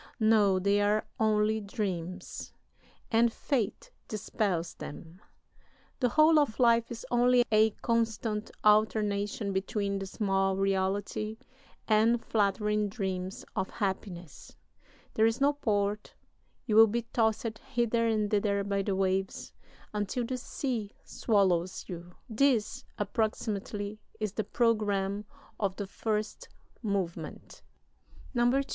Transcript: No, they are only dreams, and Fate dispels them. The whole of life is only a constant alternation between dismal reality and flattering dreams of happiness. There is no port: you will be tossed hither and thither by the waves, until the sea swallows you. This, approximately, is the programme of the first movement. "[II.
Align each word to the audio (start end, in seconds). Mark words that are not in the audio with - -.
No, 0.19 0.57
they 0.57 0.81
are 0.81 1.05
only 1.19 1.61
dreams, 1.61 2.53
and 3.11 3.31
Fate 3.31 3.91
dispels 4.07 4.73
them. 4.73 5.21
The 5.99 6.09
whole 6.09 6.39
of 6.39 6.59
life 6.59 6.89
is 6.89 7.05
only 7.11 7.45
a 7.51 7.69
constant 7.83 8.49
alternation 8.63 9.53
between 9.53 9.99
dismal 9.99 10.57
reality 10.57 11.37
and 11.87 12.19
flattering 12.19 12.89
dreams 12.89 13.45
of 13.55 13.69
happiness. 13.69 14.55
There 15.13 15.27
is 15.27 15.39
no 15.39 15.53
port: 15.53 16.15
you 16.65 16.75
will 16.75 16.87
be 16.87 17.03
tossed 17.03 17.59
hither 17.59 18.07
and 18.07 18.31
thither 18.31 18.63
by 18.63 18.81
the 18.81 18.95
waves, 18.95 19.53
until 19.93 20.25
the 20.25 20.37
sea 20.37 20.93
swallows 21.03 21.85
you. 21.87 22.15
This, 22.27 22.83
approximately, 22.97 23.99
is 24.19 24.33
the 24.33 24.45
programme 24.45 25.25
of 25.59 25.75
the 25.75 25.85
first 25.85 26.49
movement. 26.81 27.61
"[II. 28.35 28.63